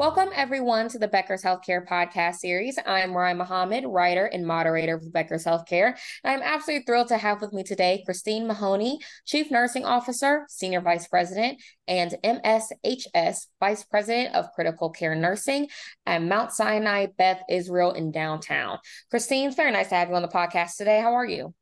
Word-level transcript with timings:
Welcome, 0.00 0.30
everyone, 0.34 0.88
to 0.88 0.98
the 0.98 1.08
Becker's 1.08 1.42
Healthcare 1.42 1.86
podcast 1.86 2.36
series. 2.36 2.78
I'm 2.86 3.14
Ryan 3.14 3.36
Muhammad, 3.36 3.84
writer 3.86 4.24
and 4.24 4.46
moderator 4.46 4.94
of 4.94 5.12
Becker's 5.12 5.44
Healthcare. 5.44 5.94
I'm 6.24 6.40
absolutely 6.40 6.86
thrilled 6.86 7.08
to 7.08 7.18
have 7.18 7.42
with 7.42 7.52
me 7.52 7.64
today 7.64 8.02
Christine 8.06 8.46
Mahoney, 8.46 9.00
Chief 9.26 9.50
Nursing 9.50 9.84
Officer, 9.84 10.46
Senior 10.48 10.80
Vice 10.80 11.06
President, 11.06 11.62
and 11.86 12.16
MSHS 12.24 13.48
Vice 13.60 13.84
President 13.84 14.34
of 14.34 14.50
Critical 14.54 14.88
Care 14.88 15.14
Nursing 15.14 15.68
at 16.06 16.22
Mount 16.22 16.52
Sinai 16.52 17.08
Beth 17.18 17.42
Israel 17.50 17.92
in 17.92 18.10
downtown. 18.10 18.78
Christine, 19.10 19.48
it's 19.48 19.56
very 19.56 19.70
nice 19.70 19.90
to 19.90 19.96
have 19.96 20.08
you 20.08 20.14
on 20.14 20.22
the 20.22 20.28
podcast 20.28 20.78
today. 20.78 21.02
How 21.02 21.12
are 21.12 21.26
you? 21.26 21.52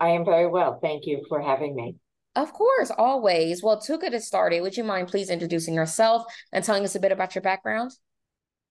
I 0.00 0.08
am 0.08 0.24
very 0.24 0.48
well. 0.48 0.80
Thank 0.82 1.06
you 1.06 1.24
for 1.28 1.40
having 1.40 1.76
me. 1.76 1.94
Of 2.36 2.52
course, 2.52 2.90
always. 2.96 3.62
Well, 3.62 3.80
to 3.80 3.98
get 3.98 4.14
it 4.14 4.22
started, 4.22 4.60
would 4.60 4.76
you 4.76 4.84
mind 4.84 5.08
please 5.08 5.30
introducing 5.30 5.74
yourself 5.74 6.24
and 6.52 6.64
telling 6.64 6.84
us 6.84 6.94
a 6.94 7.00
bit 7.00 7.12
about 7.12 7.34
your 7.34 7.42
background? 7.42 7.92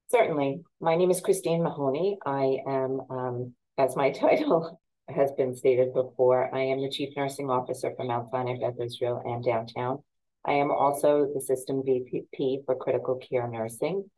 Certainly. 0.09 0.61
My 0.79 0.95
name 0.95 1.11
is 1.11 1.21
Christine 1.21 1.61
Mahoney. 1.61 2.17
I 2.25 2.57
am, 2.65 3.01
um, 3.09 3.53
as 3.77 3.95
my 3.95 4.11
title 4.25 4.79
has 5.09 5.31
been 5.33 5.55
stated 5.55 5.93
before, 5.93 6.53
I 6.55 6.61
am 6.61 6.81
the 6.81 6.89
Chief 6.89 7.09
Nursing 7.17 7.49
Officer 7.49 7.91
for 7.95 8.05
Mount 8.05 8.29
Sinai 8.29 8.55
Beth 8.59 8.79
Israel 8.79 9.21
and 9.25 9.43
Downtown. 9.43 10.03
I 10.45 10.53
am 10.53 10.71
also 10.71 11.27
the 11.33 11.41
System 11.41 11.83
VP 11.83 12.61
for 12.65 12.75
Critical 12.75 13.17
Care 13.17 13.47
Nursing 13.47 14.09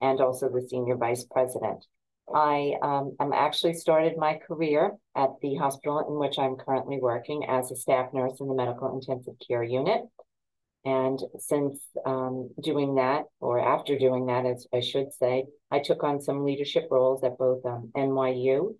and 0.00 0.20
also 0.20 0.50
the 0.50 0.66
Senior 0.68 0.96
Vice 0.96 1.24
President. 1.24 1.84
I 2.32 2.74
um, 2.82 3.16
am 3.20 3.32
actually 3.32 3.74
started 3.74 4.16
my 4.16 4.38
career 4.46 4.92
at 5.14 5.30
the 5.42 5.56
hospital 5.56 6.00
in 6.08 6.18
which 6.18 6.38
I'm 6.38 6.56
currently 6.56 6.98
working 7.00 7.44
as 7.48 7.70
a 7.70 7.76
staff 7.76 8.12
nurse 8.12 8.40
in 8.40 8.48
the 8.48 8.54
medical 8.54 8.94
intensive 8.94 9.34
care 9.46 9.62
unit. 9.62 10.02
And 10.86 11.18
since 11.38 11.80
um, 12.04 12.50
doing 12.62 12.96
that, 12.96 13.24
or 13.40 13.58
after 13.58 13.98
doing 13.98 14.26
that, 14.26 14.44
as 14.44 14.66
I 14.72 14.80
should 14.80 15.12
say, 15.12 15.46
I 15.70 15.78
took 15.78 16.02
on 16.02 16.20
some 16.20 16.44
leadership 16.44 16.88
roles 16.90 17.24
at 17.24 17.38
both 17.38 17.64
um, 17.64 17.90
NYU 17.96 18.74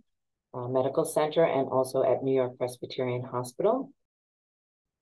uh, 0.54 0.68
Medical 0.68 1.04
Center 1.04 1.44
and 1.44 1.68
also 1.68 2.02
at 2.02 2.22
New 2.22 2.34
York 2.34 2.56
Presbyterian 2.58 3.24
Hospital. 3.24 3.90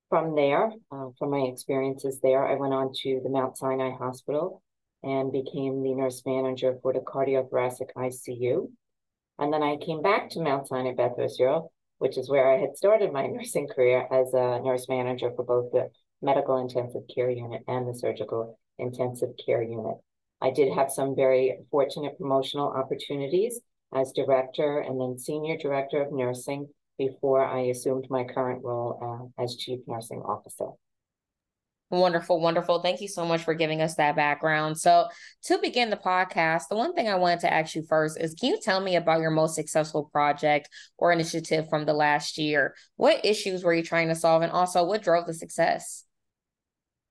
From 0.09 0.35
there, 0.35 0.71
uh, 0.91 1.07
from 1.17 1.31
my 1.31 1.49
experiences 1.51 2.19
there, 2.21 2.45
I 2.45 2.55
went 2.55 2.73
on 2.73 2.91
to 3.03 3.19
the 3.23 3.29
Mount 3.29 3.57
Sinai 3.57 3.91
Hospital 3.91 4.61
and 5.03 5.31
became 5.31 5.83
the 5.83 5.93
nurse 5.93 6.23
manager 6.25 6.77
for 6.81 6.93
the 6.93 6.99
cardiothoracic 6.99 7.89
ICU. 7.95 8.69
And 9.39 9.51
then 9.51 9.63
I 9.63 9.77
came 9.77 10.01
back 10.01 10.29
to 10.31 10.41
Mount 10.41 10.67
Sinai 10.67 10.93
Beth 10.93 11.19
Israel, 11.19 11.71
which 11.97 12.17
is 12.17 12.29
where 12.29 12.51
I 12.51 12.59
had 12.59 12.77
started 12.77 13.11
my 13.11 13.27
nursing 13.27 13.67
career 13.67 14.07
as 14.11 14.33
a 14.33 14.61
nurse 14.63 14.87
manager 14.87 15.31
for 15.35 15.43
both 15.43 15.71
the 15.71 15.89
medical 16.21 16.57
intensive 16.57 17.03
care 17.13 17.29
unit 17.29 17.61
and 17.67 17.87
the 17.87 17.97
surgical 17.97 18.57
intensive 18.79 19.29
care 19.45 19.61
unit. 19.61 19.97
I 20.41 20.51
did 20.51 20.73
have 20.73 20.91
some 20.91 21.15
very 21.15 21.57
fortunate 21.71 22.17
promotional 22.17 22.69
opportunities 22.69 23.59
as 23.93 24.11
director 24.11 24.79
and 24.79 24.99
then 24.99 25.17
senior 25.17 25.57
director 25.57 26.01
of 26.01 26.11
nursing 26.11 26.67
before 26.97 27.45
I 27.45 27.61
assumed 27.67 28.07
my 28.09 28.23
current 28.23 28.63
role 28.63 29.31
uh, 29.37 29.43
as 29.43 29.55
chief 29.55 29.79
nursing 29.87 30.21
officer. 30.21 30.69
Wonderful, 31.89 32.39
wonderful. 32.39 32.81
Thank 32.81 33.01
you 33.01 33.07
so 33.07 33.23
much 33.23 33.43
for 33.43 33.53
giving 33.53 33.81
us 33.81 33.95
that 33.95 34.15
background. 34.15 34.79
So, 34.79 35.09
to 35.43 35.59
begin 35.59 35.91
the 35.91 35.97
podcast, 35.97 36.63
the 36.69 36.75
one 36.75 36.93
thing 36.93 37.07
I 37.07 37.15
wanted 37.15 37.41
to 37.41 37.53
ask 37.53 37.75
you 37.75 37.83
first 37.87 38.19
is 38.19 38.33
can 38.33 38.49
you 38.49 38.59
tell 38.59 38.79
me 38.79 38.95
about 38.95 39.21
your 39.21 39.29
most 39.29 39.53
successful 39.53 40.09
project 40.11 40.69
or 40.97 41.11
initiative 41.11 41.69
from 41.69 41.85
the 41.85 41.93
last 41.93 42.39
year? 42.39 42.73
What 42.95 43.23
issues 43.23 43.63
were 43.63 43.75
you 43.75 43.83
trying 43.83 44.07
to 44.07 44.15
solve, 44.15 44.41
and 44.41 44.51
also 44.51 44.83
what 44.83 45.03
drove 45.03 45.27
the 45.27 45.35
success? 45.35 46.05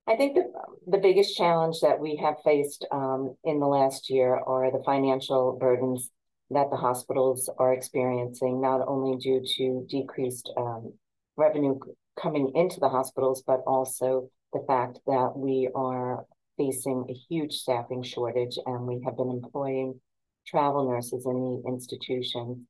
I 0.08 0.16
think 0.16 0.34
the, 0.34 0.50
the 0.88 0.98
biggest 0.98 1.36
challenge 1.36 1.76
that 1.82 2.00
we 2.00 2.16
have 2.16 2.34
faced 2.44 2.84
um, 2.90 3.36
in 3.44 3.60
the 3.60 3.66
last 3.66 4.10
year 4.10 4.34
are 4.34 4.72
the 4.72 4.82
financial 4.84 5.56
burdens 5.60 6.10
that 6.50 6.70
the 6.70 6.76
hospitals 6.76 7.48
are 7.58 7.72
experiencing, 7.72 8.60
not 8.60 8.80
only 8.88 9.16
due 9.16 9.42
to 9.58 9.86
decreased 9.88 10.50
um, 10.56 10.92
revenue 11.36 11.78
coming 12.20 12.50
into 12.54 12.80
the 12.80 12.88
hospitals, 12.88 13.42
but 13.46 13.60
also 13.66 14.28
the 14.52 14.64
fact 14.66 14.98
that 15.06 15.32
we 15.36 15.68
are 15.74 16.24
facing 16.56 17.06
a 17.08 17.12
huge 17.12 17.52
staffing 17.54 18.02
shortage 18.02 18.58
and 18.66 18.86
we 18.86 19.00
have 19.04 19.16
been 19.16 19.30
employing 19.30 20.00
travel 20.46 20.90
nurses 20.90 21.24
in 21.26 21.32
the 21.32 21.62
institution. 21.68 22.66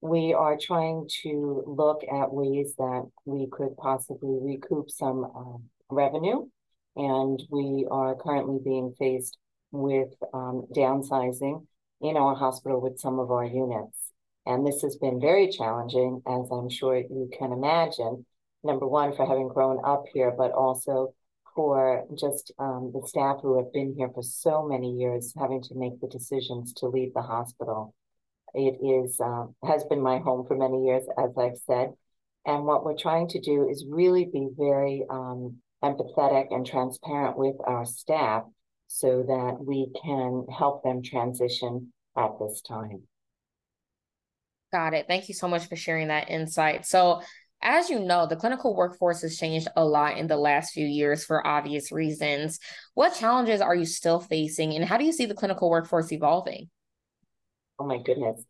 We 0.00 0.32
are 0.32 0.56
trying 0.56 1.08
to 1.22 1.64
look 1.66 2.02
at 2.04 2.32
ways 2.32 2.74
that 2.78 3.08
we 3.24 3.48
could 3.50 3.76
possibly 3.76 4.38
recoup 4.40 4.90
some 4.90 5.24
uh, 5.24 5.58
revenue, 5.90 6.46
and 6.94 7.42
we 7.50 7.86
are 7.90 8.14
currently 8.14 8.58
being 8.62 8.94
faced 8.98 9.36
with 9.72 10.08
um, 10.32 10.66
downsizing 10.74 11.66
in 12.00 12.16
our 12.16 12.36
hospital 12.36 12.80
with 12.80 13.00
some 13.00 13.18
of 13.18 13.30
our 13.30 13.44
units. 13.44 14.12
And 14.46 14.66
this 14.66 14.82
has 14.82 14.96
been 14.96 15.20
very 15.20 15.48
challenging, 15.50 16.22
as 16.26 16.48
I'm 16.50 16.70
sure 16.70 16.96
you 16.96 17.28
can 17.36 17.52
imagine, 17.52 18.24
number 18.64 18.86
one, 18.86 19.14
for 19.14 19.26
having 19.26 19.48
grown 19.48 19.80
up 19.84 20.04
here, 20.12 20.32
but 20.36 20.52
also 20.52 21.14
for 21.54 22.04
just 22.16 22.52
um, 22.58 22.92
the 22.94 23.06
staff 23.06 23.38
who 23.42 23.56
have 23.56 23.72
been 23.72 23.94
here 23.96 24.10
for 24.14 24.22
so 24.22 24.66
many 24.66 24.92
years 24.92 25.34
having 25.38 25.62
to 25.62 25.74
make 25.74 26.00
the 26.00 26.08
decisions 26.08 26.72
to 26.74 26.86
leave 26.86 27.12
the 27.14 27.22
hospital. 27.22 27.94
It 28.54 28.78
is 28.80 29.20
uh, 29.20 29.46
has 29.66 29.84
been 29.84 30.00
my 30.00 30.18
home 30.18 30.46
for 30.46 30.56
many 30.56 30.86
years, 30.86 31.04
as 31.18 31.30
I've 31.36 31.58
said. 31.66 31.90
And 32.46 32.64
what 32.64 32.84
we're 32.84 32.96
trying 32.96 33.28
to 33.28 33.40
do 33.40 33.68
is 33.68 33.84
really 33.88 34.24
be 34.32 34.48
very 34.56 35.04
um, 35.10 35.56
empathetic 35.82 36.46
and 36.50 36.66
transparent 36.66 37.36
with 37.36 37.56
our 37.66 37.84
staff 37.84 38.44
so 38.86 39.22
that 39.22 39.58
we 39.60 39.92
can 40.02 40.46
help 40.56 40.82
them 40.82 41.02
transition 41.02 41.92
at 42.16 42.30
this 42.40 42.62
time. 42.62 43.02
Got 44.72 44.94
it. 44.94 45.06
Thank 45.06 45.28
you 45.28 45.34
so 45.34 45.48
much 45.48 45.66
for 45.66 45.76
sharing 45.76 46.08
that 46.08 46.30
insight. 46.30 46.86
So, 46.86 47.22
as 47.62 47.90
you 47.90 48.00
know, 48.00 48.26
the 48.26 48.36
clinical 48.36 48.74
workforce 48.74 49.22
has 49.22 49.36
changed 49.36 49.68
a 49.76 49.84
lot 49.84 50.16
in 50.16 50.26
the 50.26 50.36
last 50.36 50.72
few 50.72 50.86
years 50.86 51.24
for 51.24 51.46
obvious 51.46 51.90
reasons. 51.90 52.58
What 52.94 53.14
challenges 53.14 53.60
are 53.60 53.74
you 53.74 53.84
still 53.84 54.20
facing, 54.20 54.74
and 54.74 54.84
how 54.84 54.96
do 54.96 55.04
you 55.04 55.12
see 55.12 55.26
the 55.26 55.34
clinical 55.34 55.70
workforce 55.70 56.12
evolving? 56.12 56.70
Oh, 57.78 57.86
my 57.86 57.98
goodness. 58.02 58.42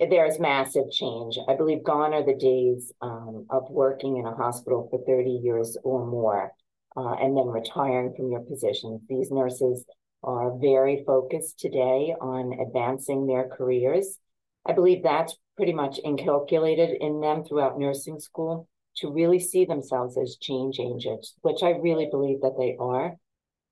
There 0.00 0.26
is 0.26 0.40
massive 0.40 0.90
change. 0.90 1.38
I 1.48 1.54
believe 1.54 1.84
gone 1.84 2.12
are 2.12 2.24
the 2.24 2.34
days 2.34 2.92
um, 3.00 3.46
of 3.48 3.70
working 3.70 4.16
in 4.16 4.26
a 4.26 4.34
hospital 4.34 4.88
for 4.90 5.00
30 5.06 5.30
years 5.30 5.76
or 5.84 6.04
more 6.04 6.52
uh, 6.96 7.12
and 7.14 7.36
then 7.36 7.46
retiring 7.46 8.12
from 8.16 8.32
your 8.32 8.40
position. 8.40 9.00
These 9.08 9.30
nurses 9.30 9.84
are 10.24 10.58
very 10.58 11.04
focused 11.06 11.60
today 11.60 12.14
on 12.20 12.58
advancing 12.60 13.26
their 13.26 13.48
careers. 13.48 14.18
I 14.66 14.72
believe 14.72 15.04
that's 15.04 15.36
pretty 15.58 15.72
much 15.72 15.98
inculcated 16.04 16.96
in 17.00 17.20
them 17.20 17.42
throughout 17.42 17.80
nursing 17.80 18.20
school 18.20 18.68
to 18.96 19.10
really 19.10 19.40
see 19.40 19.64
themselves 19.64 20.16
as 20.16 20.38
change 20.40 20.78
agents, 20.78 21.34
which 21.42 21.64
I 21.64 21.70
really 21.70 22.06
believe 22.08 22.42
that 22.42 22.56
they 22.56 22.76
are. 22.78 23.16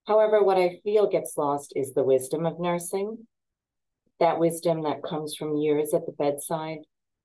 However, 0.04 0.42
what 0.42 0.58
I 0.58 0.80
feel 0.82 1.06
gets 1.06 1.36
lost 1.36 1.72
is 1.76 1.94
the 1.94 2.02
wisdom 2.02 2.44
of 2.44 2.58
nursing, 2.58 3.28
that 4.18 4.40
wisdom 4.40 4.82
that 4.82 5.04
comes 5.04 5.36
from 5.36 5.58
years 5.58 5.94
at 5.94 6.06
the 6.06 6.12
bedside, 6.12 6.78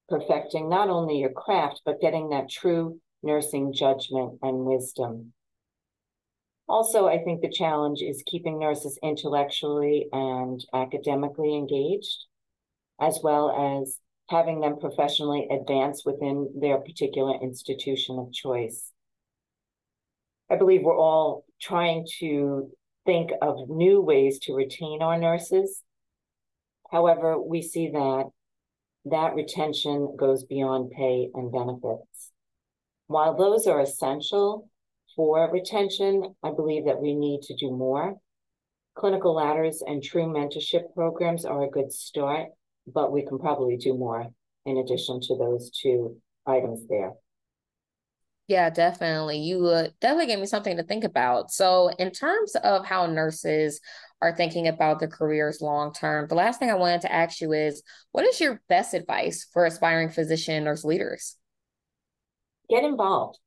perfecting 0.08 0.70
not 0.70 0.90
only 0.90 1.18
your 1.18 1.32
craft, 1.32 1.82
but 1.84 2.00
getting 2.00 2.30
that 2.30 2.48
true 2.48 3.00
nursing 3.24 3.74
judgment 3.74 4.38
and 4.44 4.66
wisdom. 4.66 5.34
Also, 6.70 7.08
I 7.08 7.18
think 7.24 7.42
the 7.42 7.50
challenge 7.50 8.04
is 8.04 8.24
keeping 8.28 8.60
nurses 8.60 9.00
intellectually 9.02 10.08
and 10.12 10.64
academically 10.72 11.56
engaged, 11.56 12.26
as 13.00 13.20
well 13.24 13.80
as 13.82 13.98
having 14.32 14.62
them 14.62 14.80
professionally 14.80 15.48
advance 15.52 16.04
within 16.06 16.50
their 16.60 16.78
particular 16.78 17.36
institution 17.42 18.18
of 18.18 18.32
choice. 18.32 18.92
I 20.50 20.56
believe 20.56 20.82
we're 20.84 20.98
all 20.98 21.44
trying 21.62 22.08
to 22.20 22.72
think 23.06 23.32
of 23.42 23.70
new 23.70 24.02
ways 24.02 24.40
to 24.44 24.54
retain 24.54 25.02
our 25.02 25.18
nurses. 25.18 25.84
However, 26.90 27.40
we 27.40 27.62
see 27.62 27.90
that 27.90 28.26
that 29.06 29.36
retention 29.36 30.16
goes 30.18 30.46
beyond 30.46 30.92
pay 30.92 31.30
and 31.34 31.52
benefits. 31.52 32.32
While 33.08 33.36
those 33.36 33.68
are 33.68 33.82
essential 33.82 34.70
for 35.16 35.52
retention, 35.52 36.36
I 36.42 36.52
believe 36.52 36.86
that 36.86 37.02
we 37.02 37.16
need 37.16 37.42
to 37.44 37.56
do 37.56 37.72
more. 37.72 38.16
Clinical 38.96 39.36
ladders 39.36 39.82
and 39.86 40.02
true 40.02 40.26
mentorship 40.26 40.94
programs 40.94 41.44
are 41.44 41.64
a 41.64 41.70
good 41.70 41.92
start, 41.92 42.50
but 42.88 43.12
we 43.12 43.26
can 43.26 43.40
probably 43.40 43.78
do 43.78 43.98
more 43.98 44.28
in 44.66 44.78
addition 44.78 45.20
to 45.22 45.38
those 45.38 45.72
two 45.72 46.18
items 46.46 46.88
there. 46.88 47.14
Yeah, 48.48 48.70
definitely. 48.70 49.38
You 49.38 49.66
uh, 49.68 49.88
definitely 50.02 50.26
gave 50.26 50.40
me 50.40 50.46
something 50.46 50.76
to 50.76 50.84
think 50.84 51.06
about. 51.06 51.52
So, 51.52 51.90
in 51.98 52.12
terms 52.12 52.54
of 52.58 52.86
how 52.86 53.06
nurses 53.06 53.80
are 54.22 54.36
thinking 54.36 54.68
about 54.68 55.00
their 55.00 55.08
careers 55.08 55.62
long 55.62 55.94
term, 55.94 56.28
the 56.28 56.36
last 56.36 56.60
thing 56.60 56.70
I 56.70 56.76
wanted 56.76 57.02
to 57.02 57.14
ask 57.14 57.40
you 57.40 57.54
is 57.54 57.82
what 58.12 58.26
is 58.26 58.42
your 58.42 58.62
best 58.68 58.94
advice 58.94 59.48
for 59.54 59.66
aspiring 59.66 60.10
physician 60.10 60.66
nurse 60.66 60.84
leaders? 60.84 61.38
Get 62.70 62.84
involved, 62.84 63.40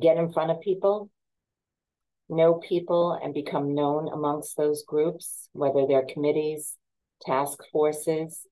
get 0.00 0.18
in 0.18 0.32
front 0.32 0.52
of 0.52 0.60
people, 0.60 1.10
know 2.28 2.54
people, 2.54 3.18
and 3.20 3.34
become 3.34 3.74
known 3.74 4.08
amongst 4.12 4.56
those 4.56 4.84
groups, 4.84 5.48
whether 5.52 5.86
they're 5.88 6.06
committees, 6.06 6.76
task 7.22 7.58
forces. 7.72 8.46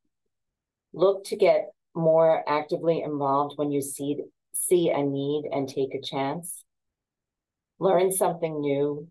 Look 0.93 1.25
to 1.25 1.37
get 1.37 1.73
more 1.94 2.43
actively 2.49 3.03
involved 3.03 3.55
when 3.56 3.71
you 3.71 3.81
see 3.81 4.23
see 4.55 4.91
a 4.91 5.03
need 5.03 5.49
and 5.50 5.69
take 5.69 5.94
a 5.94 6.00
chance. 6.00 6.62
Learn 7.79 8.12
something 8.12 8.61
new. 8.61 9.09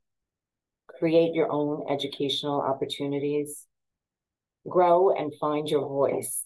Create 0.88 1.34
your 1.34 1.52
own 1.52 1.86
educational 1.90 2.62
opportunities. 2.62 3.66
Grow 4.70 5.10
and 5.10 5.34
find 5.40 5.68
your 5.68 5.88
voice. 5.88 6.46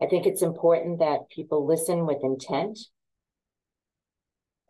I 0.00 0.06
think 0.06 0.26
it's 0.26 0.42
important 0.42 0.98
that 0.98 1.30
people 1.34 1.66
listen 1.66 2.06
with 2.06 2.22
intent. 2.22 2.78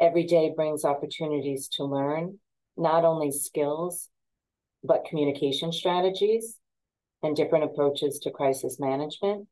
Every 0.01 0.25
day 0.25 0.53
brings 0.55 0.85
opportunities 0.85 1.69
to 1.77 1.85
learn, 1.85 2.39
not 2.77 3.05
only 3.05 3.33
skills, 3.33 4.09
but 4.83 5.05
communication 5.05 5.73
strategies 5.73 6.60
and 7.23 7.37
different 7.37 7.65
approaches 7.65 8.19
to 8.21 8.31
crisis 8.31 8.79
management. 8.79 9.47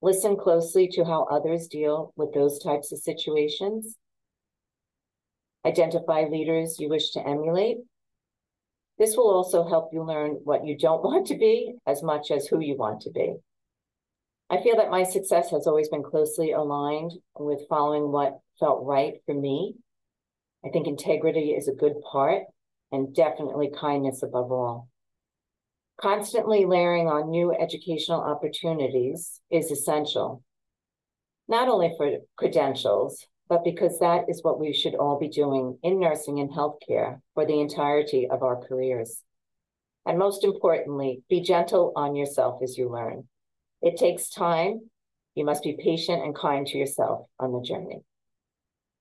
Listen 0.00 0.36
closely 0.36 0.88
to 0.88 1.04
how 1.04 1.24
others 1.24 1.66
deal 1.66 2.12
with 2.16 2.32
those 2.32 2.58
types 2.62 2.92
of 2.92 2.98
situations. 2.98 3.96
Identify 5.64 6.24
leaders 6.24 6.78
you 6.78 6.88
wish 6.88 7.10
to 7.10 7.26
emulate. 7.26 7.78
This 8.98 9.16
will 9.16 9.30
also 9.30 9.66
help 9.66 9.90
you 9.92 10.02
learn 10.02 10.40
what 10.44 10.64
you 10.64 10.76
don't 10.76 11.02
want 11.04 11.26
to 11.28 11.36
be 11.36 11.74
as 11.86 12.02
much 12.02 12.30
as 12.30 12.46
who 12.46 12.60
you 12.60 12.76
want 12.76 13.02
to 13.02 13.10
be. 13.10 13.34
I 14.50 14.62
feel 14.62 14.76
that 14.76 14.90
my 14.90 15.02
success 15.02 15.50
has 15.50 15.66
always 15.66 15.88
been 15.88 16.02
closely 16.02 16.52
aligned 16.52 17.12
with 17.38 17.68
following 17.68 18.10
what 18.10 18.38
felt 18.58 18.84
right 18.86 19.14
for 19.26 19.34
me. 19.34 19.74
I 20.64 20.70
think 20.70 20.86
integrity 20.86 21.50
is 21.50 21.68
a 21.68 21.74
good 21.74 21.94
part 22.10 22.44
and 22.90 23.14
definitely 23.14 23.70
kindness 23.78 24.22
above 24.22 24.50
all. 24.50 24.88
Constantly 26.00 26.64
layering 26.64 27.08
on 27.08 27.30
new 27.30 27.52
educational 27.52 28.20
opportunities 28.20 29.40
is 29.50 29.72
essential, 29.72 30.44
not 31.48 31.68
only 31.68 31.92
for 31.96 32.18
credentials, 32.36 33.26
but 33.48 33.64
because 33.64 33.98
that 33.98 34.26
is 34.28 34.44
what 34.44 34.60
we 34.60 34.72
should 34.72 34.94
all 34.94 35.18
be 35.18 35.28
doing 35.28 35.76
in 35.82 35.98
nursing 35.98 36.38
and 36.38 36.50
healthcare 36.50 37.20
for 37.34 37.44
the 37.44 37.60
entirety 37.60 38.28
of 38.28 38.44
our 38.44 38.62
careers. 38.62 39.24
And 40.06 40.18
most 40.18 40.44
importantly, 40.44 41.22
be 41.28 41.40
gentle 41.40 41.92
on 41.96 42.14
yourself 42.14 42.62
as 42.62 42.78
you 42.78 42.88
learn. 42.88 43.26
It 43.82 43.96
takes 43.96 44.30
time. 44.30 44.90
You 45.34 45.44
must 45.44 45.64
be 45.64 45.78
patient 45.82 46.22
and 46.22 46.34
kind 46.34 46.66
to 46.68 46.78
yourself 46.78 47.26
on 47.40 47.52
the 47.52 47.60
journey. 47.60 48.02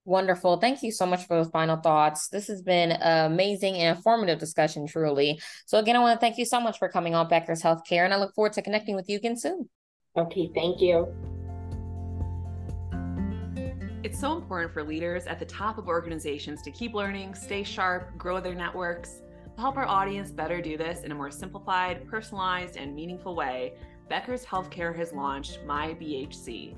Wonderful. 0.08 0.56
Thank 0.62 0.84
you 0.84 0.92
so 0.94 1.06
much 1.06 1.28
for 1.28 1.36
those 1.36 1.50
final 1.50 1.76
thoughts. 1.76 2.30
This 2.30 2.48
has 2.48 2.62
been 2.62 2.94
an 2.94 3.30
amazing 3.30 3.76
and 3.76 3.98
informative 3.98 4.40
discussion, 4.40 4.88
truly. 4.88 5.38
So, 5.66 5.80
again, 5.80 5.98
I 5.98 6.00
want 6.00 6.18
to 6.18 6.26
thank 6.26 6.38
you 6.38 6.46
so 6.46 6.62
much 6.62 6.80
for 6.80 6.88
coming 6.88 7.14
on 7.14 7.28
Becker's 7.28 7.62
Healthcare, 7.62 8.06
and 8.06 8.14
I 8.14 8.18
look 8.18 8.34
forward 8.34 8.54
to 8.54 8.62
connecting 8.62 8.96
with 8.96 9.10
you 9.10 9.18
again 9.18 9.38
soon. 9.38 9.68
Okay, 10.18 10.50
thank 10.56 10.80
you. 10.80 11.14
It's 14.02 14.18
so 14.18 14.38
important 14.38 14.72
for 14.72 14.82
leaders 14.82 15.28
at 15.28 15.40
the 15.40 15.46
top 15.46 15.78
of 15.78 15.90
organizations 15.90 16.62
to 16.62 16.72
keep 16.72 16.94
learning, 16.94 17.36
stay 17.36 17.64
sharp, 17.64 18.18
grow 18.18 18.40
their 18.40 18.56
networks. 18.56 19.22
To 19.56 19.62
help 19.62 19.76
our 19.76 19.86
audience 19.86 20.32
better 20.32 20.62
do 20.62 20.78
this 20.78 21.02
in 21.02 21.12
a 21.12 21.16
more 21.16 21.32
simplified, 21.32 22.08
personalized, 22.08 22.78
and 22.78 22.96
meaningful 22.96 23.36
way, 23.36 23.74
Becker's 24.10 24.46
Healthcare 24.46 24.96
has 24.96 25.12
launched 25.12 25.60
My 25.66 25.90
BHC 25.96 26.78